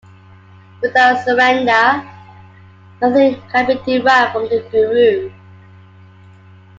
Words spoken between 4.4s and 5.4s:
the Guru.